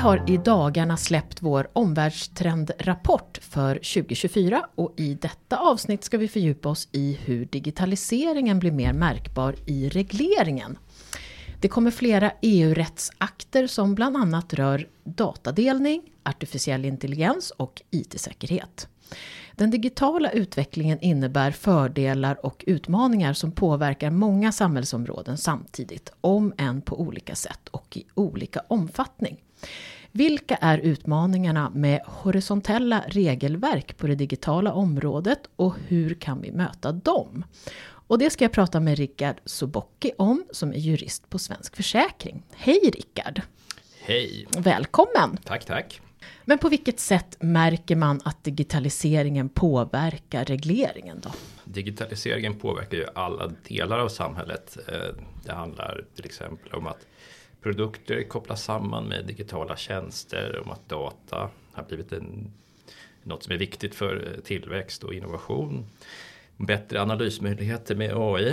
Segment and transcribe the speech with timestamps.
[0.00, 6.68] har i dagarna släppt vår omvärldstrendrapport för 2024 och i detta avsnitt ska vi fördjupa
[6.68, 10.78] oss i hur digitaliseringen blir mer märkbar i regleringen.
[11.60, 18.88] Det kommer flera EU-rättsakter som bland annat rör datadelning, artificiell intelligens och IT-säkerhet.
[19.60, 27.00] Den digitala utvecklingen innebär fördelar och utmaningar som påverkar många samhällsområden samtidigt, om än på
[27.00, 29.42] olika sätt och i olika omfattning.
[30.12, 36.92] Vilka är utmaningarna med horisontella regelverk på det digitala området och hur kan vi möta
[36.92, 37.44] dem?
[37.82, 42.42] Och det ska jag prata med Rickard Sobocki om, som är jurist på Svensk Försäkring.
[42.54, 43.42] Hej Rickard!
[44.02, 44.46] Hej!
[44.58, 45.38] Välkommen!
[45.44, 46.00] Tack, tack!
[46.44, 51.30] Men på vilket sätt märker man att digitaliseringen påverkar regleringen då?
[51.64, 54.78] Digitaliseringen påverkar ju alla delar av samhället.
[54.88, 57.06] Eh, det handlar till exempel om att
[57.62, 62.52] produkter kopplas samman med digitala tjänster, om att data har blivit en,
[63.22, 65.86] något som är viktigt för eh, tillväxt och innovation.
[66.56, 68.50] Bättre analysmöjligheter med AI.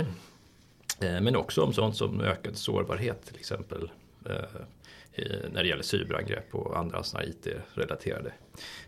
[1.00, 3.90] Eh, men också om sånt som ökad sårbarhet till exempel
[5.50, 8.32] när det gäller cyberangrepp och andra sådana IT-relaterade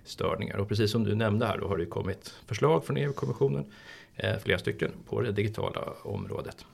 [0.05, 0.57] störningar.
[0.57, 3.73] Och precis som du nämnde här då har det kommit förslag från EU-kommissionen,
[4.17, 6.65] eh, flera stycken, på det digitala området.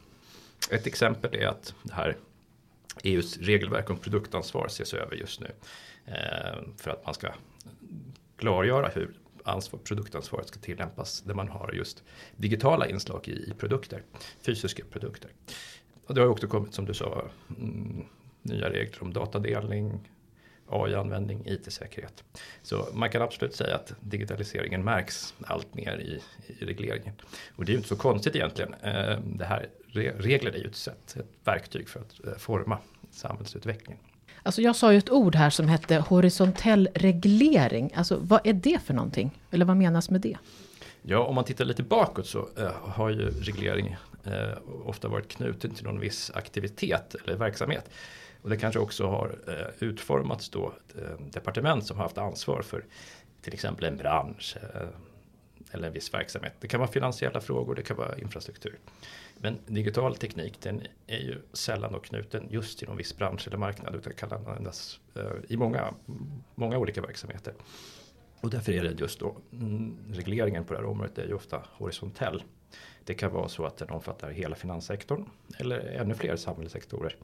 [0.70, 2.16] Ett exempel är att det här
[3.04, 5.50] EUs regelverk om produktansvar ses över just nu.
[6.06, 7.28] Eh, för att man ska
[8.36, 12.02] klargöra hur ansvar, produktansvaret ska tillämpas där man har just
[12.36, 14.02] digitala inslag i, produkter,
[14.40, 15.30] fysiska produkter.
[16.06, 17.24] Och det har också kommit som du sa
[17.58, 18.06] mm,
[18.48, 20.00] nya regler om datadelning,
[20.68, 22.24] AI-användning, IT-säkerhet.
[22.62, 27.14] Så man kan absolut säga att digitaliseringen märks allt mer i, i regleringen.
[27.56, 28.74] Och det är ju inte så konstigt egentligen.
[28.74, 29.68] Eh, det här,
[30.18, 32.78] regler är ju ett sätt, ett verktyg för att eh, forma
[33.10, 34.02] samhällsutvecklingen.
[34.42, 37.92] Alltså jag sa ju ett ord här som hette horisontell reglering.
[37.94, 39.40] Alltså vad är det för någonting?
[39.50, 40.36] Eller vad menas med det?
[41.02, 43.96] Ja, om man tittar lite bakåt så uh, har ju reglering
[44.84, 47.90] ofta varit knuten till någon viss aktivitet eller verksamhet.
[48.46, 52.62] Och det kanske också har eh, utformats då ett eh, departement som har haft ansvar
[52.62, 52.84] för
[53.40, 54.88] till exempel en bransch eh,
[55.70, 56.52] eller en viss verksamhet.
[56.60, 58.78] Det kan vara finansiella frågor, det kan vara infrastruktur.
[59.38, 63.56] Men digital teknik den är ju sällan då knuten just till någon viss bransch eller
[63.56, 65.94] marknad utan kan användas eh, i många,
[66.54, 67.54] många olika verksamheter.
[68.40, 71.62] Och därför är det just då mm, regleringen på det här området är ju ofta
[71.72, 72.42] horisontell.
[73.06, 75.24] Det kan vara så att den omfattar hela finanssektorn
[75.58, 77.16] eller ännu fler samhällssektorer.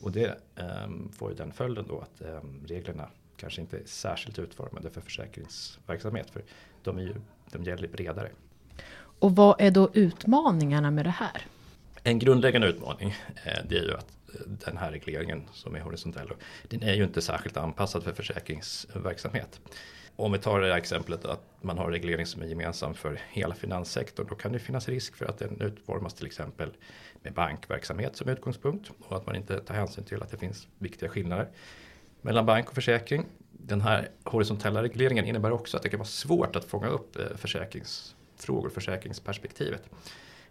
[0.00, 0.38] Och det
[0.84, 5.00] um, får ju den följden då att um, reglerna kanske inte är särskilt utformade för
[5.00, 6.30] försäkringsverksamhet.
[6.30, 6.42] För
[6.82, 7.14] de, är ju,
[7.52, 8.30] de gäller bredare.
[9.18, 11.46] Och vad är då utmaningarna med det här?
[12.02, 13.14] En grundläggande utmaning
[13.44, 16.28] eh, det är ju att eh, den här regleringen som är horisontell,
[16.68, 19.60] den är ju inte särskilt anpassad för försäkringsverksamhet.
[20.16, 23.54] Om vi tar det här exemplet att man har reglering som är gemensam för hela
[23.54, 26.70] finanssektorn, då kan det finnas risk för att den utformas till exempel
[27.22, 31.08] med bankverksamhet som utgångspunkt och att man inte tar hänsyn till att det finns viktiga
[31.08, 31.48] skillnader
[32.22, 33.26] mellan bank och försäkring.
[33.50, 37.36] Den här horisontella regleringen innebär också att det kan vara svårt att fånga upp eh,
[37.36, 39.82] försäkringsfrågor, försäkringsperspektivet.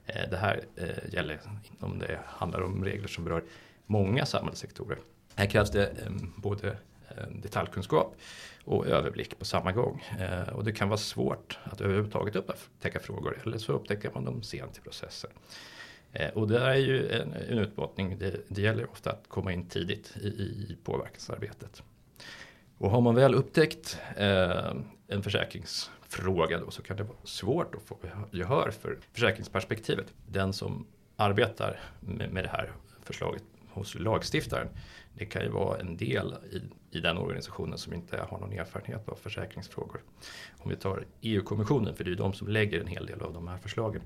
[0.06, 1.40] Eh, det här eh, gäller
[1.80, 3.44] om det handlar om regler som berör
[3.86, 4.98] många samhällssektorer.
[5.36, 5.92] Här krävs det
[6.36, 6.78] både
[7.42, 8.16] detaljkunskap
[8.66, 10.04] och överblick på samma gång.
[10.20, 14.44] Eh, och det kan vara svårt att överhuvudtaget upptäcka frågor eller så upptäcker man dem
[14.44, 15.32] sent i processen.
[16.12, 18.18] Eh, och det är ju en, en utmaning.
[18.18, 21.84] Det, det gäller ofta att komma in tidigt i, i påverkansarbetet.
[22.78, 24.74] Och har man väl upptäckt eh,
[25.08, 27.98] en försäkringsfråga då så kan det vara svårt att få
[28.32, 30.14] gehör för försäkringsperspektivet.
[30.28, 32.72] Den som arbetar med, med det här
[33.02, 34.68] förslaget hos lagstiftaren
[35.14, 36.62] det kan ju vara en del i,
[36.96, 40.02] i den organisationen som inte har någon erfarenhet av försäkringsfrågor.
[40.58, 43.34] Om vi tar EU-kommissionen, för det är ju de som lägger en hel del av
[43.34, 44.02] de här förslagen.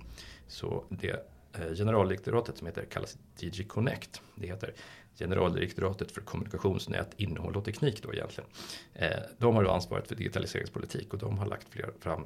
[0.47, 1.09] Så det
[1.53, 4.21] eh, generaldirektoratet som heter kallas DG Connect.
[4.35, 4.73] Det heter
[5.19, 8.49] generaldirektoratet för kommunikationsnät, innehåll och teknik då egentligen.
[8.93, 12.25] Eh, de har då ansvaret för digitaliseringspolitik och de har lagt fler fram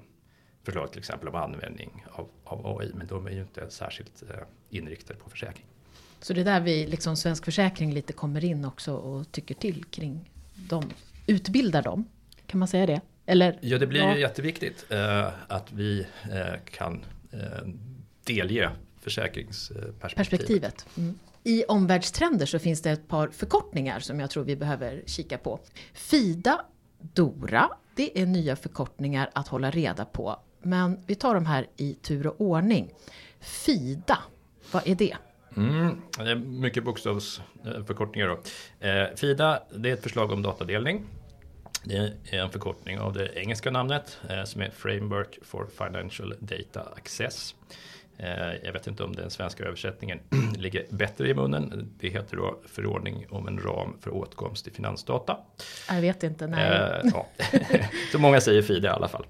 [0.63, 4.35] förslag till exempel om användning av, av AI men de är ju inte särskilt eh,
[4.69, 5.65] inriktade på försäkring.
[6.19, 9.83] Så det är där vi, liksom Svensk Försäkring, lite kommer in också och tycker till
[9.85, 10.31] kring
[10.71, 10.89] dem.
[11.27, 12.06] Utbildar dem,
[12.45, 13.01] kan man säga det?
[13.25, 14.15] Eller, ja, det blir ja.
[14.15, 17.39] ju jätteviktigt eh, att vi eh, kan eh,
[18.23, 18.69] delge
[19.01, 20.15] försäkringsperspektivet.
[20.15, 20.85] Perspektivet.
[20.97, 21.19] Mm.
[21.44, 25.59] I omvärldstrender så finns det ett par förkortningar som jag tror vi behöver kika på.
[25.94, 26.65] FIDA,
[27.00, 30.39] DORA, det är nya förkortningar att hålla reda på.
[30.62, 32.94] Men vi tar de här i tur och ordning.
[33.39, 34.18] FIDA,
[34.71, 35.18] vad är det?
[35.57, 38.39] Mm, det är mycket bokstavsförkortningar då.
[38.88, 41.06] Eh, FIDA, det är ett förslag om datadelning.
[41.83, 41.95] Det
[42.31, 47.56] är en förkortning av det engelska namnet eh, som är Framework for Financial Data Access.
[48.18, 50.19] Eh, jag vet inte om den svenska översättningen
[50.57, 51.89] ligger bättre i munnen.
[52.00, 55.38] Det heter då förordning om en ram för åtkomst till finansdata.
[55.89, 56.65] Jag vet inte, nej.
[56.65, 57.27] Eh, ja.
[58.12, 59.25] Så många säger FIDE i alla fall.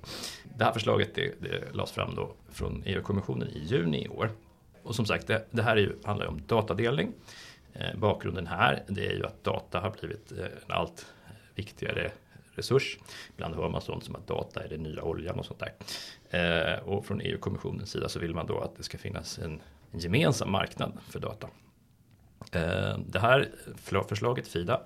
[0.57, 4.31] Det här förslaget det, det lades fram då från EU-kommissionen i juni i år.
[4.83, 7.13] Och som sagt, det, det här är ju, handlar ju om datadelning.
[7.73, 11.05] Eh, bakgrunden här det är ju att data har blivit eh, en allt
[11.55, 12.11] viktigare
[12.51, 12.97] resurs.
[13.33, 15.73] Ibland hör man sånt som att data är den nya oljan och sånt där.
[16.29, 19.61] Eh, och från EU-kommissionens sida så vill man då att det ska finnas en,
[19.91, 21.47] en gemensam marknad för data.
[22.51, 23.49] Eh, det här
[24.07, 24.81] förslaget FIDA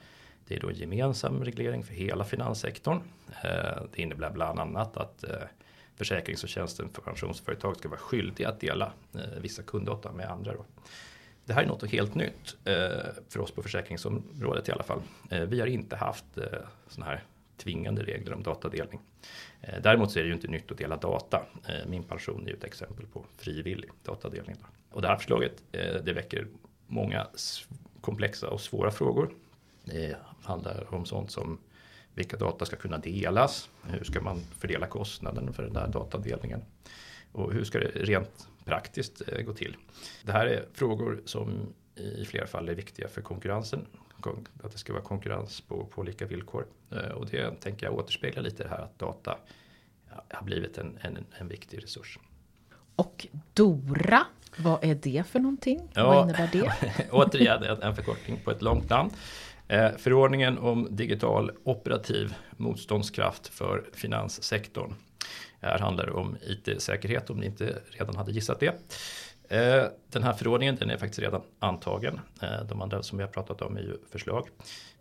[0.48, 3.02] det är då en gemensam reglering för hela finanssektorn.
[3.44, 5.38] Eh, det innebär bland annat att eh,
[5.96, 10.54] försäkrings och tjänsten för pensionsföretag ska vara skyldiga att dela eh, vissa kunddata med andra.
[10.54, 10.66] Då.
[11.46, 12.76] Det här är något helt nytt eh,
[13.30, 15.02] för oss på försäkringsområdet i alla fall.
[15.30, 16.44] Eh, vi har inte haft eh,
[16.88, 17.24] sådana här
[17.58, 19.00] tvingande regler om datadelning.
[19.82, 21.46] Däremot så är det ju inte nytt att dela data.
[21.88, 24.56] Min pension är ju ett exempel på frivillig datadelning.
[24.92, 25.64] Och det här förslaget
[26.04, 26.48] det väcker
[26.88, 27.28] många
[28.02, 29.34] komplexa och svåra frågor.
[29.84, 31.58] Det handlar om sånt som
[32.16, 33.70] vilka data ska kunna delas?
[33.84, 36.62] Hur ska man fördela kostnaden för den där datadelningen?
[37.32, 39.76] Och hur ska det rent praktiskt eh, gå till?
[40.24, 43.86] Det här är frågor som i flera fall är viktiga för konkurrensen.
[44.64, 46.66] Att det ska vara konkurrens på, på lika villkor.
[46.92, 49.38] Eh, och det tänker jag återspegla lite det här att data
[50.30, 52.20] har blivit en, en, en viktig resurs.
[52.96, 54.26] Och Dora,
[54.58, 55.90] vad är det för någonting?
[55.94, 56.72] Ja, vad innebär det?
[57.12, 59.12] återigen en förkortning på ett långt namn.
[59.68, 64.94] Eh, förordningen om digital operativ motståndskraft för finanssektorn.
[65.62, 68.76] Här handlar det om IT-säkerhet om ni inte redan hade gissat det.
[69.50, 72.20] Eh, den här förordningen den är faktiskt redan antagen.
[72.42, 74.48] Eh, de andra som vi har pratat om är ju förslag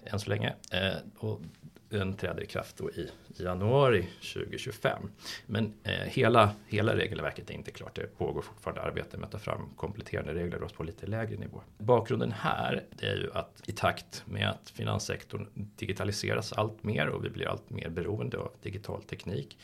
[0.05, 0.55] än så länge.
[0.73, 1.41] Eh, och
[1.89, 5.11] den träder i kraft då i januari 2025.
[5.47, 7.95] Men eh, hela, hela regelverket är inte klart.
[7.95, 11.63] Det pågår fortfarande arbete med att ta fram kompletterande regler på lite lägre nivå.
[11.79, 17.25] Bakgrunden här det är ju att i takt med att finanssektorn digitaliseras allt mer och
[17.25, 19.59] vi blir allt mer beroende av digital teknik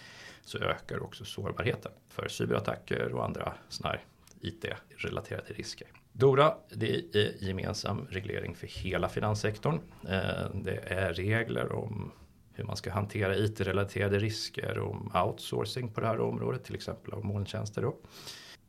[0.45, 4.05] så ökar också sårbarheten för cyberattacker och andra sådana här
[4.41, 5.89] IT-relaterade risker.
[6.13, 9.81] DORA det är gemensam reglering för hela finanssektorn.
[10.09, 12.13] Eh, det är regler om
[12.53, 17.25] hur man ska hantera IT-relaterade risker, om outsourcing på det här området, till exempel av
[17.25, 17.83] molntjänster.
[17.83, 17.97] Då.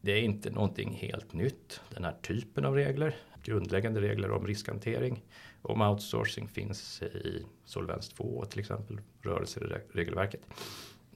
[0.01, 3.15] Det är inte någonting helt nytt, den här typen av regler.
[3.44, 5.23] Grundläggande regler om riskhantering
[5.61, 10.41] om outsourcing finns i Solvens 2 till exempel, rörelseregelverket.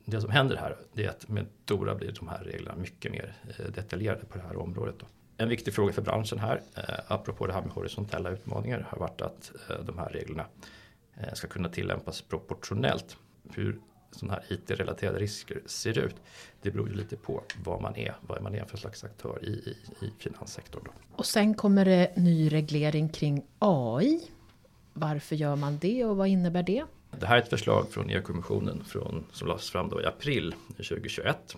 [0.05, 3.71] Det som händer här är att med DORA blir de här reglerna mycket mer eh,
[3.71, 4.95] detaljerade på det här området.
[4.99, 5.05] Då.
[5.37, 9.21] En viktig fråga för branschen här, eh, apropå det här med horisontella utmaningar, har varit
[9.21, 10.45] att eh, de här reglerna
[11.17, 13.17] eh, ska kunna tillämpas proportionellt.
[13.53, 13.79] Hur
[14.11, 16.15] sådana här IT-relaterade risker ser ut.
[16.61, 19.47] Det beror ju lite på vad man är, vad man är för slags aktör i,
[19.47, 20.81] i, i finanssektorn.
[20.85, 20.91] Då.
[21.15, 24.21] Och sen kommer det ny reglering kring AI.
[24.93, 26.83] Varför gör man det och vad innebär det?
[27.19, 28.83] Det här är ett förslag från EU-kommissionen
[29.31, 31.55] som lades fram då i april 2021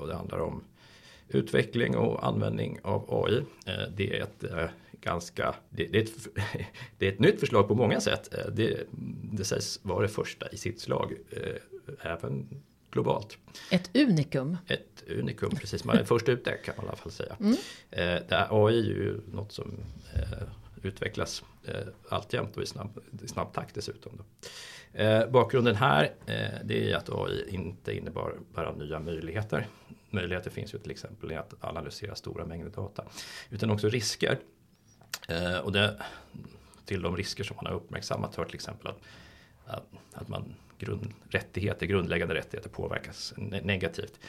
[0.00, 0.62] och det handlar om
[1.30, 3.36] utveckling och användning av AI.
[3.66, 4.68] Eh, det är ett eh,
[5.00, 6.28] ganska, det, det, är ett,
[6.98, 8.34] det är ett nytt förslag på många sätt.
[8.34, 8.86] Eh, det,
[9.32, 11.14] det sägs vara det första i sitt slag,
[12.00, 13.38] även globalt.
[13.70, 14.56] Ett unikum.
[14.66, 15.84] Ett unikum, precis.
[15.84, 17.36] Man är först ut där kan man i alla fall säga.
[17.40, 17.56] Mm.
[18.50, 19.72] AI är ju något som
[20.82, 21.44] utvecklas
[22.08, 24.12] alltjämt och i snabb, i snabb takt dessutom.
[24.16, 24.24] Då.
[25.30, 26.10] bakgrunden här
[26.64, 29.66] det är att AI inte innebar bara nya möjligheter
[30.12, 33.04] möjligheter finns ju till exempel i att analysera stora mängder data.
[33.50, 34.38] Utan också risker.
[35.28, 36.02] Eh, och det,
[36.84, 38.98] till de risker som man har uppmärksammat hör till exempel att,
[39.64, 44.20] att, att man grund, rättigheter, grundläggande rättigheter påverkas negativt.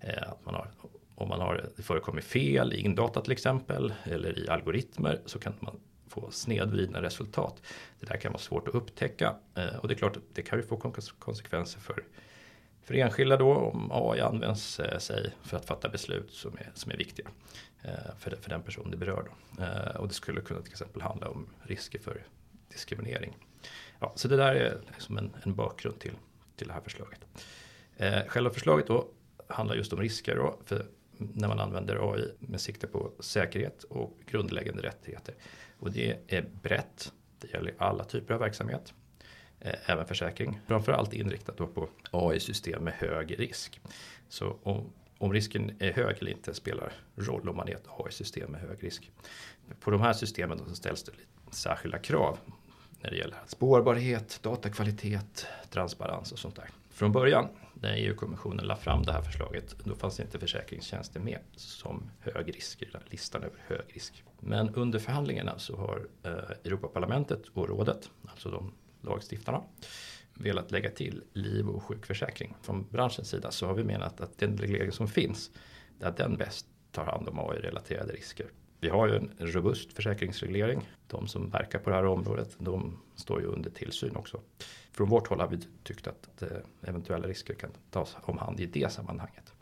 [0.00, 0.70] Eh, att man har,
[1.14, 5.52] om man har, det förekommer fel i indata till exempel eller i algoritmer så kan
[5.60, 7.62] man få snedvridna resultat.
[8.00, 10.58] Det där kan vara svårt att upptäcka eh, och det är klart att det kan
[10.58, 12.04] ju få konsekvenser för
[12.82, 16.92] för enskilda då om AI används eh, sig för att fatta beslut som är, som
[16.92, 17.28] är viktiga
[17.82, 19.24] eh, för, för den person det berör.
[19.26, 19.62] Då.
[19.62, 22.24] Eh, och det skulle kunna till exempel handla om risker för
[22.68, 23.36] diskriminering.
[24.00, 26.14] Ja, så det där är liksom en, en bakgrund till,
[26.56, 27.20] till det här förslaget.
[27.96, 29.08] Eh, själva förslaget då
[29.46, 34.18] handlar just om risker då, för när man använder AI med sikte på säkerhet och
[34.26, 35.34] grundläggande rättigheter.
[35.78, 38.94] Och det är brett, det gäller alla typer av verksamhet.
[39.60, 40.60] Eh, även försäkring.
[40.66, 43.80] Framförallt inriktat då på AI-system med hög risk.
[44.28, 48.50] Så om, om risken är hög eller inte spelar roll om man är ett AI-system
[48.52, 49.10] med hög risk.
[49.80, 51.12] På de här systemen så ställs det
[51.50, 52.38] särskilda krav.
[53.02, 56.68] när det gäller spårbarhet, datakvalitet, transparens och sånt där.
[56.90, 62.10] Från början när EU-kommissionen la fram det här förslaget då fanns inte försäkringstjänster med som
[62.20, 64.24] hög risk i listan över hög risk.
[64.40, 66.32] Men under förhandlingarna så har eh,
[66.64, 69.62] Europaparlamentet och rådet, alltså de lagstiftarna,
[70.34, 72.56] velat lägga till liv och sjukförsäkring.
[72.62, 75.50] Från branschens sida så har vi menat att den reglering som finns,
[75.98, 78.46] där den bäst tar hand om AI-relaterade risker.
[78.80, 80.88] Vi har ju en robust försäkringsreglering.
[81.06, 84.40] De som verkar på det här området, de står ju under tillsyn också.
[84.92, 86.48] Från vårt håll har vi tyckt att eh,
[86.82, 89.52] eventuella risker kan tas om hand i det sammanhanget.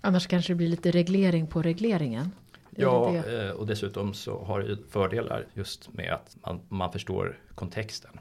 [0.00, 2.30] Annars kanske det blir lite reglering på regleringen?
[2.70, 8.20] Ja, eh, och dessutom så har det fördelar just med att man, man förstår kontexten.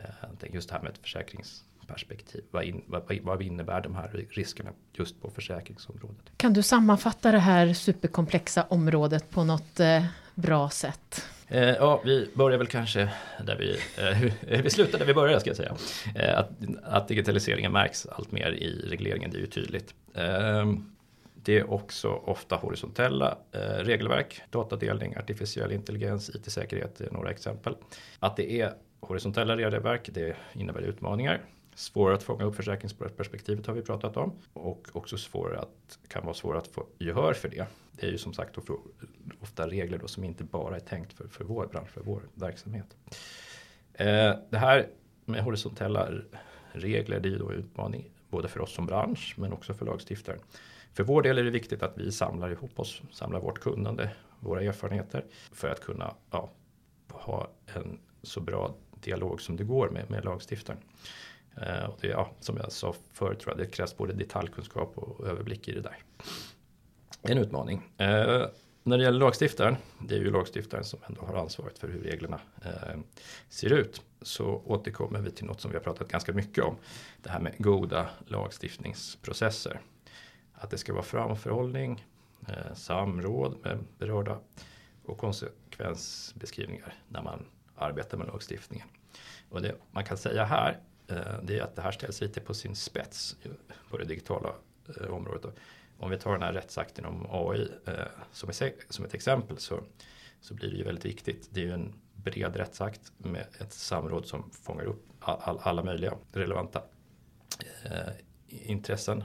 [0.00, 2.44] Eh, just det här med ett försäkringsperspektiv.
[2.50, 6.24] Vad, in, vad, vad innebär de här riskerna just på försäkringsområdet?
[6.36, 10.04] Kan du sammanfatta det här superkomplexa området på något eh,
[10.34, 11.26] bra sätt?
[11.48, 13.10] Eh, ja, vi börjar väl kanske
[13.44, 13.76] där vi,
[14.62, 15.76] vi slutar där vi började ska jag säga.
[16.36, 16.50] Att,
[16.82, 19.94] att digitaliseringen märks allt mer i regleringen, det är ju tydligt.
[21.42, 23.38] Det är också ofta horisontella
[23.78, 27.74] regelverk, datadelning, artificiell intelligens, IT-säkerhet är några exempel.
[28.18, 31.40] Att det är horisontella regelverk, det innebär utmaningar.
[31.74, 34.32] Svårare att fånga upp försäkringsperspektivet har vi pratat om.
[34.52, 37.66] Och också svårare att, kan vara svårare att få gehör för det.
[37.92, 38.58] Det är ju som sagt
[39.40, 42.96] ofta regler då som inte bara är tänkt för, för vår bransch, för vår verksamhet.
[43.94, 44.88] Eh, det här
[45.24, 46.08] med horisontella
[46.72, 49.86] regler, det är ju då en utmaning både för oss som bransch men också för
[49.86, 50.40] lagstiftaren.
[50.92, 54.62] För vår del är det viktigt att vi samlar ihop oss, samlar vårt kunnande, våra
[54.62, 56.50] erfarenheter för att kunna ja,
[57.08, 60.80] ha en så bra dialog som det går med, med lagstiftaren.
[61.56, 65.26] Eh, och det, ja, som jag sa förut tror jag det krävs både detaljkunskap och
[65.26, 65.96] överblick i det där.
[67.22, 67.82] En utmaning.
[67.96, 68.46] Eh,
[68.82, 69.76] när det gäller lagstiftaren,
[70.08, 72.98] det är ju lagstiftaren som ändå har ansvaret för hur reglerna eh,
[73.48, 74.02] ser ut.
[74.22, 76.76] Så återkommer vi till något som vi har pratat ganska mycket om.
[77.22, 79.80] Det här med goda lagstiftningsprocesser.
[80.52, 82.06] Att det ska vara framförhållning,
[82.48, 84.38] eh, samråd med berörda
[85.04, 87.46] och konsekvensbeskrivningar när man
[87.80, 88.88] arbetar med lagstiftningen.
[89.48, 92.54] Och det man kan säga här eh, det är att det här ställs lite på
[92.54, 93.36] sin spets
[93.90, 94.54] på det digitala
[95.00, 95.54] eh, området.
[95.98, 97.94] Om vi tar den här rättsakten om AI eh,
[98.32, 99.80] som, ett exempel så,
[100.40, 101.48] så blir det ju väldigt viktigt.
[101.50, 106.82] Det är ju en bred rättsakt med ett samråd som fångar upp alla möjliga relevanta
[108.48, 109.24] intressen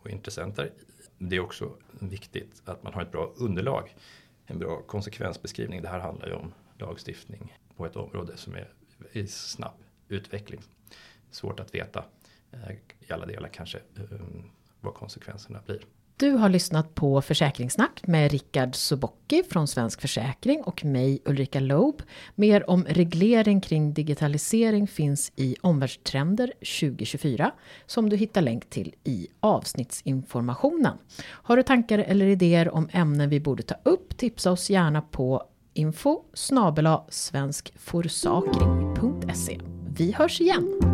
[0.00, 0.72] och intressenter.
[1.18, 3.96] Det är också viktigt att man har ett bra underlag,
[4.46, 5.82] en bra konsekvensbeskrivning.
[5.82, 8.68] Det här handlar ju om lagstiftning på ett område som är
[9.12, 9.74] i snabb
[10.08, 10.60] utveckling.
[11.30, 12.04] Svårt att veta
[12.52, 12.70] eh,
[13.08, 15.80] i alla delar kanske ehm, vad konsekvenserna blir.
[16.16, 22.02] Du har lyssnat på Försäkringssnack med Rickard Sobocki från Svensk Försäkring och mig Ulrika Loeb.
[22.34, 27.52] Mer om reglering kring digitalisering finns i Omvärldstrender 2024
[27.86, 30.98] som du hittar länk till i avsnittsinformationen.
[31.22, 34.16] Har du tankar eller idéer om ämnen vi borde ta upp?
[34.16, 36.24] Tipsa oss gärna på info
[37.08, 39.60] svenskforsakring.se.
[39.96, 40.91] Vi hörs igen!